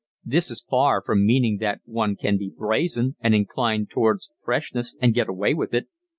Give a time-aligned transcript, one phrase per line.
[0.25, 5.13] This is far from meaning that one can be brazen and inclined towards freshness and
[5.13, 5.89] get away with it.